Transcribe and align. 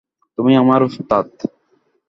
তুমি 0.37 0.53
আমার 0.55 0.79
ওস্তাদ। 0.83 1.27